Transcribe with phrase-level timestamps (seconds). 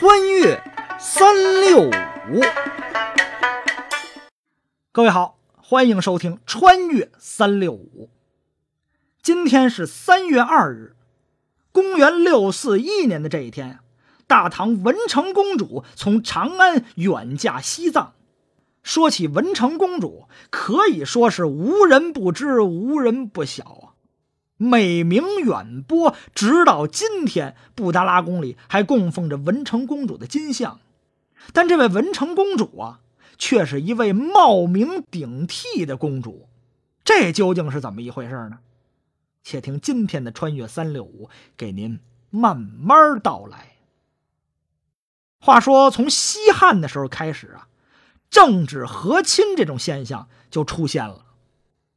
[0.00, 0.58] 穿越
[0.98, 2.40] 三六五，
[4.92, 8.08] 各位好，欢迎收听《穿越三六五》。
[9.22, 10.96] 今天是三月二日，
[11.70, 13.80] 公元六四一年的这一天，
[14.26, 18.14] 大唐文成公主从长安远嫁西藏。
[18.82, 23.89] 说起文成公主，可以说是无人不知，无人不晓啊。
[24.62, 30.80] 美名远播，直到今天，布达拉宫里还供奉着文成公主的金像。
[31.54, 33.00] 但这位文成公主啊，
[33.38, 36.46] 却是一位冒名顶替的公主，
[37.02, 38.58] 这究竟是怎么一回事呢？
[39.42, 43.76] 且听今天的穿越三六五，给您慢慢道来。
[45.38, 47.68] 话说，从西汉的时候开始啊，
[48.28, 51.24] 政治和亲这种现象就出现了。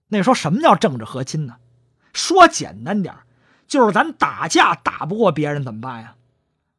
[0.08, 1.58] 那时候，什么叫政治和亲呢？
[2.14, 3.14] 说简单点
[3.68, 6.16] 就是咱打架打不过别人怎么办呀？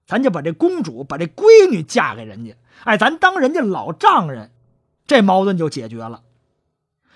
[0.07, 4.51] 咱就把这公主、把这闺女嫁给人家，哎，咱当人家老丈人，
[5.07, 6.23] 这矛盾就解决了。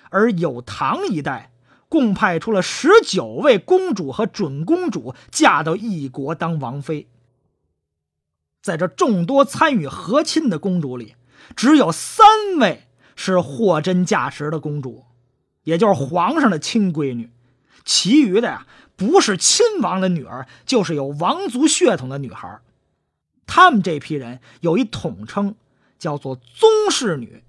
[0.09, 1.53] 而有唐一代
[1.91, 7.09] 共派出了十九位公主和准公主嫁到异国当王妃，
[8.63, 11.15] 在这众多参与和亲的公主里，
[11.55, 12.27] 只有三
[12.59, 15.05] 位是货真价实的公主，
[15.65, 17.31] 也就是皇上的亲闺女。
[17.89, 22.61] 其余的呀，不是亲王的女儿，就是有王族血统的女孩。
[23.47, 25.55] 他们这批人有一统称，
[25.99, 27.43] 叫做宗室女。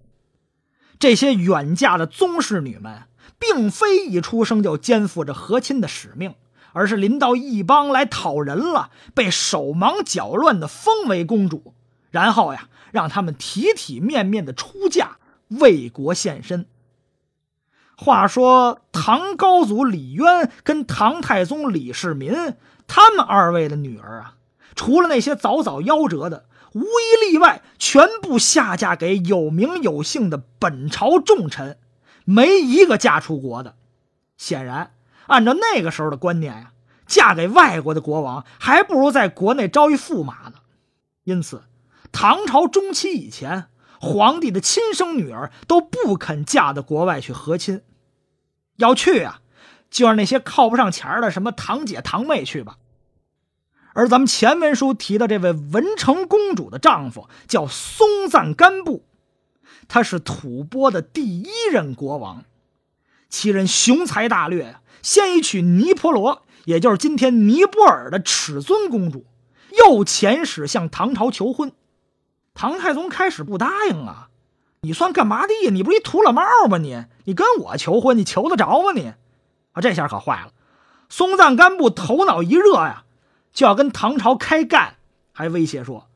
[0.98, 3.04] 这些远嫁的宗室女们，
[3.38, 6.36] 并非一出生就肩负着和亲的使命，
[6.72, 11.74] 而是临到异邦来讨人了，被手忙脚乱的封为公主，
[12.12, 15.18] 然后呀，让他们体体面面的出嫁，
[15.50, 16.66] 为国献身。
[18.02, 22.34] 话说唐高祖李渊跟唐太宗李世民，
[22.88, 24.36] 他们二位的女儿啊，
[24.74, 31.78] 除了那些早早夭折的，无一例外，全部下嫁给有名有姓的本朝重臣，
[32.24, 33.76] 没一个嫁出国的。
[34.38, 34.94] 显然，
[35.28, 36.72] 按照那个时候的观念呀，
[37.06, 40.54] 嫁给外国的国王，还不如在国内招一驸马呢。
[41.26, 41.64] 因此，
[42.14, 43.66] 唐朝中期以前，
[44.00, 47.82] 皇帝的亲生女儿都不肯嫁到国外去和亲。
[48.78, 49.42] 要去啊，
[49.92, 52.78] 就让那些靠不上钱的什么堂姐堂妹去吧。
[53.94, 59.04] 而咱们前文书提到这位文成公主的丈夫叫松赞干布，
[59.90, 62.46] 他是吐蕃的第一任国王，
[63.28, 69.26] 其人雄才大略呀，先一娶尼泊罗，也就是今天尼泊尔的尺尊公主，
[69.78, 71.74] 又遣使向唐朝求婚。
[72.60, 74.28] 唐太宗开始不答应啊。
[74.82, 75.72] 你算干嘛的呀？
[75.72, 76.78] 你不是一土老帽吗？
[76.78, 78.92] 你你跟我求婚，你求得着吗？
[78.94, 79.14] 你
[79.72, 80.52] 啊，这下可坏了。
[81.08, 83.06] 松赞干布头脑一热呀，
[83.54, 84.96] 就要跟唐朝开干，
[85.32, 86.10] 还威胁说：“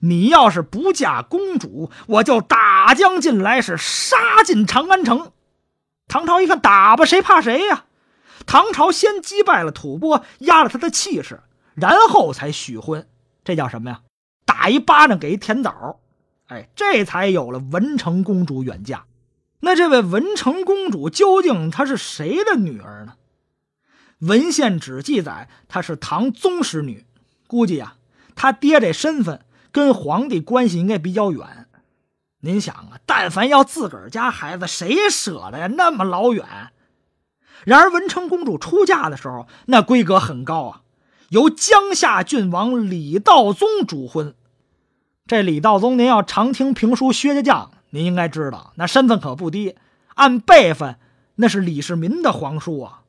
[0.00, 5.32] 你要是不嫁公主，我就打将进来，是杀进长安城。”
[6.08, 7.86] 唐朝一看，打吧，谁怕谁呀？
[8.44, 11.40] 唐朝先击败了吐蕃，压了他的气势，
[11.74, 13.08] 然后才许婚。
[13.42, 14.00] 这叫什么呀？
[14.50, 16.00] 打一巴掌给一甜枣。
[16.48, 19.04] 哎，这才有了文成公主远嫁。
[19.60, 23.12] 那这位文成公主究竟她是谁的女儿呢？
[24.18, 27.06] 文献只记载她是唐宗室女，
[27.46, 27.94] 估计啊，
[28.34, 31.68] 她爹这身份跟皇帝关系应该比较远。
[32.40, 35.68] 您想啊，但凡要自个儿家孩子，谁舍得呀？
[35.68, 36.44] 那么老远。
[37.64, 40.82] 然而文成公主出嫁的时候，那规格很高啊，
[41.28, 44.34] 由江夏郡王李道宗主婚。
[45.30, 49.76] 这李道宗，您要常听评书薛家将，您应该知道，那身份可不低。
[50.16, 50.96] 按辈分，
[51.36, 53.02] 那是李世民的皇叔啊。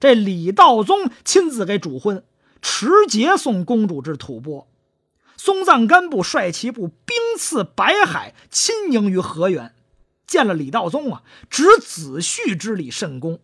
[0.00, 2.24] 这李道宗亲自给主婚，
[2.62, 4.66] 持节送公主至吐蕃。
[5.36, 9.74] 松赞干布率其部兵刺白海，亲迎于河源，
[10.26, 13.38] 见了李道宗啊，执子婿之礼甚恭。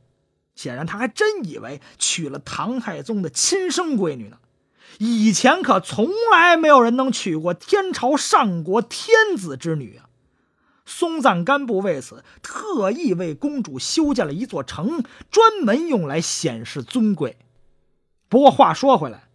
[0.55, 4.39] 显然，他还真以为娶了唐太宗的亲生闺女呢。
[4.97, 10.09] 以前可从来没有人能娶过天朝上国天子之女啊！
[10.85, 17.37] 松赞干布为此特意为公主修建了一座城，专门用来显示尊贵。
[18.29, 19.29] 不过话说回来，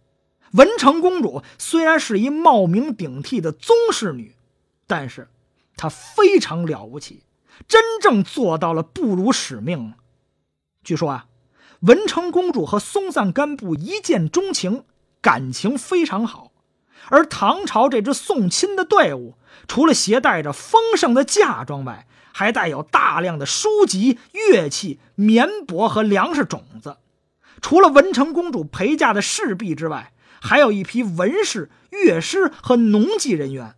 [0.52, 4.34] 文成公主虽然是一冒名顶替的宗室女，
[4.86, 5.28] 但是
[5.76, 7.22] 她非常了不起，
[7.66, 9.94] 真正做到了不辱使命。
[10.82, 11.26] 据说啊，
[11.80, 14.84] 文成公主和松赞干布一见钟情。
[15.24, 16.52] 感情非常好，
[17.08, 26.98] 而唐朝这支送亲的队伍，除了携带着丰盛的嫁妆外，还带有大量的书籍、乐器、棉帛和粮食种子。
[27.62, 30.12] 除了文成公主陪嫁的侍婢之外，
[30.42, 33.76] 还有一批文士、乐师和农技人员。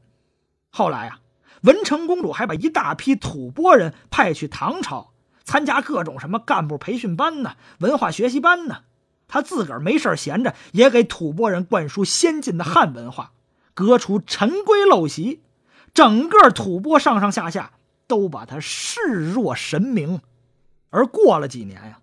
[0.71, 1.21] 后来啊，
[1.63, 5.13] 文成公主还把一大批吐蕃人派去唐朝，
[5.45, 8.79] 参加各种什么干部培训班呢、文化学习班呢。
[9.28, 13.32] 他自个儿没事闲着，也给吐蕃人灌输先进的汉文化，
[13.75, 15.40] 革除陈规陋习。
[15.93, 17.73] 整个吐蕃上上下下
[18.06, 19.00] 都把他视
[19.32, 20.20] 若神明。
[20.90, 22.00] 而过了几年呀，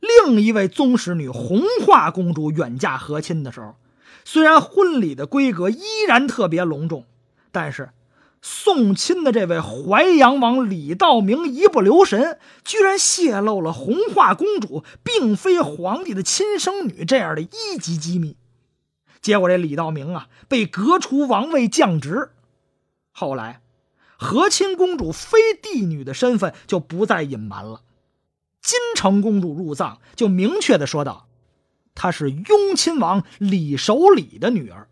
[0.00, 3.76] 另一位宗室女红化公主远嫁和亲的时候，
[4.24, 7.04] 虽然婚礼的规格依然特别隆重，
[7.52, 7.90] 但是
[8.48, 18.36] 送亲的这位淮阳王李道明一不留神，居然泄露了红化公主并非皇帝的亲生女这样的一级机密。
[19.20, 22.30] 结果这李道明啊，被革除王位降职。
[23.10, 23.62] 后来，
[24.16, 27.82] 和亲公主非帝女的身份就不再隐瞒了。
[28.62, 31.26] 金城公主入藏就明确的说道
[31.96, 34.88] ：“她是雍亲王李守礼的女儿。”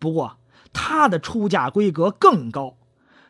[0.00, 0.38] 不过，
[0.72, 2.76] 他的出嫁规格更高，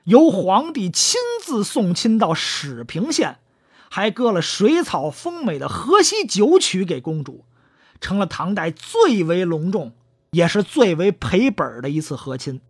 [0.04, 3.38] 由皇帝亲自送亲到始平县，
[3.90, 7.44] 还割了水草丰美的河西九曲给公主，
[8.00, 9.92] 成了唐代最为隆重，
[10.30, 12.60] 也是最为赔本的一次和亲。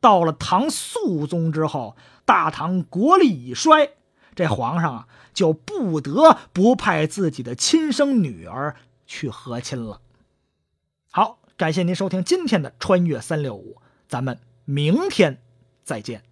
[0.00, 3.90] 到了唐肃宗之后，大唐国力已衰。
[4.34, 8.76] 这皇上啊，就不得不派自己的亲生女儿
[9.06, 10.00] 去和亲了。
[11.10, 13.76] 好，感谢您收听今天的《穿越三六五》，
[14.08, 15.38] 咱们明天
[15.82, 16.22] 再见。